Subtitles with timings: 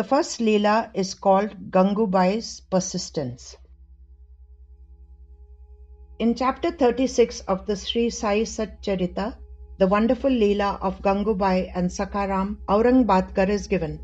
[0.00, 3.58] The first Leela is called Gangubai's Persistence.
[6.18, 9.34] In chapter 36 of the Sri Sai Satcharita,
[9.76, 14.00] the wonderful Leela of Gangubai and Sakaram Aurangabadkar is given.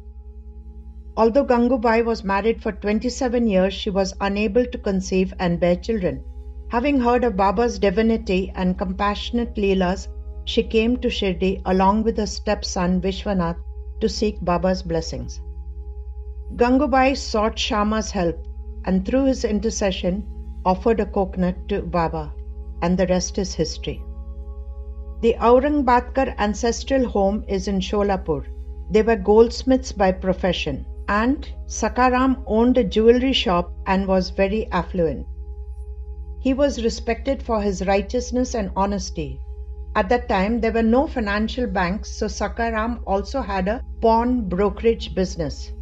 [1.17, 6.23] Although Gangubai was married for 27 years, she was unable to conceive and bear children.
[6.69, 10.09] Having heard of Baba's divinity and compassionate Leelas,
[10.45, 13.57] she came to Shirdi along with her stepson Vishwanath
[14.03, 15.41] to seek Baba's blessings.
[16.55, 18.36] Gangubai sought Shama's help
[18.85, 20.27] and through his intercession
[20.64, 22.32] offered a coconut to Baba,
[22.82, 24.03] and the rest is history.
[25.23, 28.45] The Aurangabadkar ancestral home is in Sholapur.
[28.90, 35.27] They were goldsmiths by profession, and Sakaram owned a jewelry shop and was very affluent.
[36.41, 39.41] He was respected for his righteousness and honesty.
[39.95, 45.15] At that time, there were no financial banks, so Sakaram also had a pawn brokerage
[45.15, 45.73] business.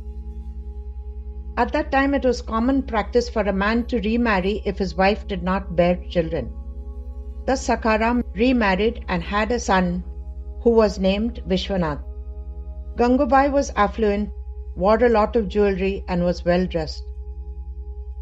[1.56, 5.28] At that time, it was common practice for a man to remarry if his wife
[5.28, 6.52] did not bear children.
[7.47, 10.02] Thus, Sakaram remarried and had a son
[10.62, 12.02] who was named Vishwanath.
[12.97, 14.30] Gangubai was affluent,
[14.75, 17.05] wore a lot of jewelry, and was well dressed.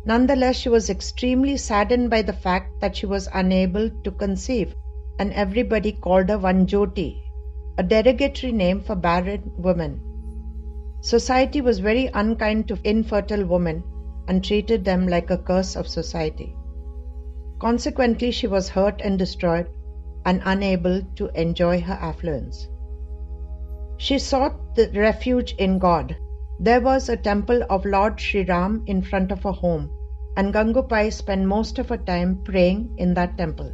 [0.05, 4.75] Nonetheless, she was extremely saddened by the fact that she was unable to conceive,
[5.19, 7.23] and everybody called her Vanjoti,
[7.79, 10.12] a derogatory name for barren women.
[11.03, 13.83] Society was very unkind to infertile women
[14.29, 16.55] and treated them like a curse of society.
[17.59, 19.67] Consequently, she was hurt and destroyed
[20.25, 22.69] and unable to enjoy her affluence.
[23.97, 26.15] She sought the refuge in God.
[26.61, 29.91] There was a temple of Lord Sri Ram in front of her home,
[30.37, 33.73] and Gangubai spent most of her time praying in that temple.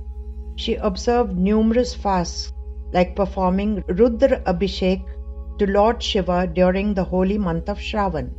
[0.56, 2.54] She observed numerous fasts,
[2.94, 5.04] like performing Rudra Abhishek
[5.58, 8.30] to Lord Shiva during the holy month of Shravan.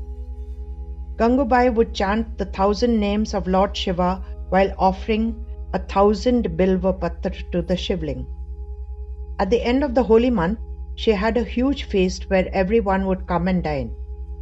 [1.17, 7.52] Gangubai would chant the thousand names of Lord Shiva while offering a thousand bilva patr
[7.52, 8.25] to the Shivling.
[9.38, 10.59] At the end of the holy month,
[10.96, 13.91] she had a huge feast where everyone would come and dine.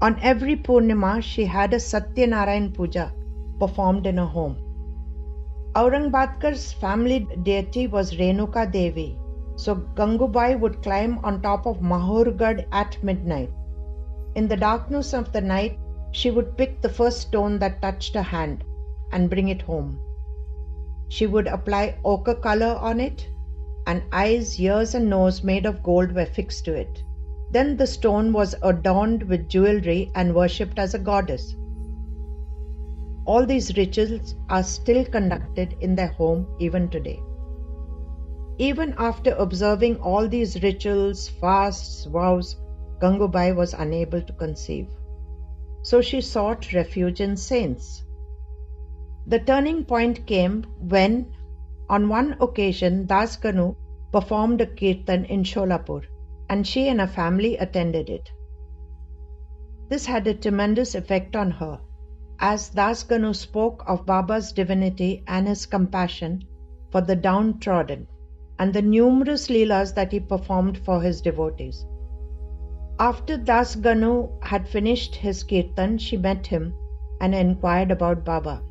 [0.02, 3.12] On every Purnima, she had a Satyanarayan Puja
[3.60, 4.56] performed in her home.
[5.74, 9.18] Aurangabadkar's family deity was Renuka Devi,
[9.58, 13.52] so Gangubai would climb on top of Mahorgarh at midnight.
[14.36, 15.80] In the darkness of the night,
[16.12, 18.64] she would pick the first stone that touched her hand
[19.12, 20.00] and bring it home.
[21.10, 23.28] She would apply ochre color on it,
[23.88, 27.04] and eyes, ears, and nose made of gold were fixed to it.
[27.52, 31.56] Then the stone was adorned with jewelry and worshipped as a goddess.
[33.26, 37.20] All these rituals are still conducted in their home even today.
[38.60, 42.56] Even after observing all these rituals, fasts, vows,
[43.00, 44.88] Gangubai was unable to conceive.
[45.84, 48.04] So she sought refuge in saints.
[49.28, 51.36] The turning point came when,
[51.88, 53.76] on one occasion, Das Ganu
[54.12, 56.02] performed a kirtan in Sholapur,
[56.50, 58.28] and she and her family attended it.
[59.88, 61.80] This had a tremendous effect on her,
[62.40, 66.44] as Das Ganu spoke of Baba's divinity and his compassion
[66.92, 68.08] for the downtrodden
[68.60, 71.86] and the numerous Leelas that he performed for his devotees.
[73.00, 76.74] After Das Ganu had finished his kirtan, she met him
[77.22, 78.64] and inquired about Baba.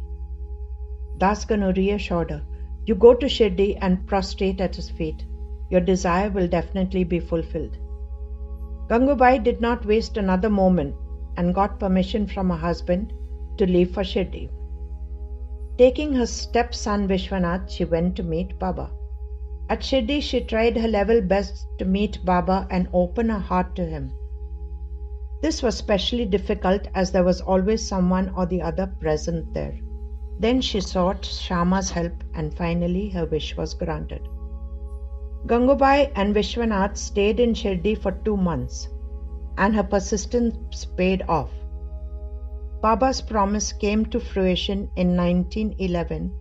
[1.18, 2.42] Das Ganu reassured her,
[2.86, 5.24] You go to Shirdi and prostrate at his feet.
[5.70, 7.76] Your desire will definitely be fulfilled.
[8.88, 10.94] Gangubai did not waste another moment
[11.36, 13.12] and got permission from her husband
[13.58, 14.50] to leave for Shirdi.
[15.78, 18.90] Taking her stepson Vishwanath, she went to meet Baba.
[19.68, 23.84] At Shirdi, she tried her level best to meet Baba and open her heart to
[23.84, 24.12] him.
[25.42, 29.74] This was specially difficult as there was always someone or the other present there.
[30.38, 34.22] Then she sought Shama's help and finally her wish was granted.
[35.46, 38.88] Gangubai and Vishwanath stayed in Shirdi for two months
[39.58, 41.50] and her persistence paid off.
[42.82, 46.32] Baba's promise came to fruition in 1911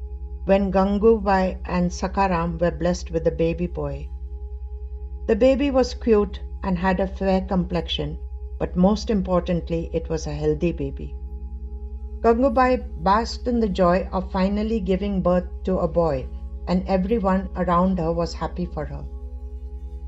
[0.45, 4.07] when Gangubai and Sakaram were blessed with a baby boy.
[5.27, 8.19] The baby was cute and had a fair complexion,
[8.59, 11.15] but most importantly, it was a healthy baby.
[12.21, 16.27] Gangubai basked in the joy of finally giving birth to a boy,
[16.67, 19.03] and everyone around her was happy for her.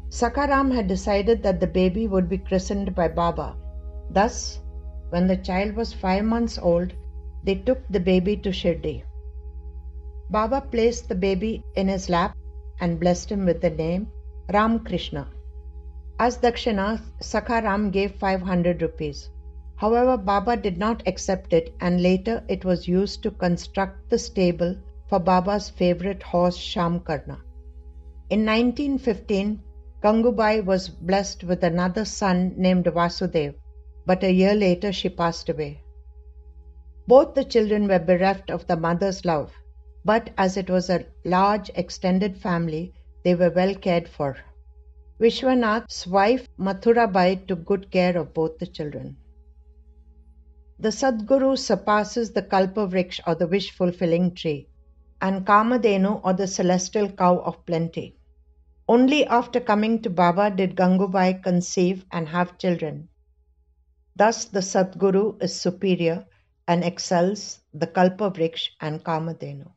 [0.10, 3.56] Sakaram had decided that the baby would be christened by Baba.
[4.12, 4.60] Thus,
[5.10, 6.94] when the child was five months old,
[7.44, 9.04] they took the baby to Shirdi.
[10.30, 12.36] Baba placed the baby in his lap
[12.82, 14.08] and blessed him with the name
[14.52, 15.28] Ram Krishna.
[16.20, 19.30] As Dakshina, Sakaram gave 500 rupees.
[19.78, 24.76] However, Baba did not accept it and later it was used to construct the stable
[25.08, 27.38] for Baba's favorite horse Shamkarna.
[28.30, 29.62] In 1915,
[30.04, 33.56] Gangubai was blessed with another son named Vasudev,
[34.06, 35.82] but a year later she passed away.
[37.08, 39.54] Both the children were bereft of the mother's love,
[40.08, 42.94] but as it was a large extended family,
[43.26, 44.38] they were well cared for.
[45.20, 49.18] Vishwanath's wife Mathurabai took good care of both the children.
[50.80, 54.70] The Sadguru surpasses the Kalpavriksha or the wish fulfilling tree,
[55.22, 58.16] and Kamadhenu or the celestial cow of plenty.
[58.88, 63.10] Only after coming to Baba did Gangubai conceive and have children.
[64.16, 66.26] Thus the Sadguru is superior
[66.66, 69.72] and excels the Kalpavriksha and Kamadhenu.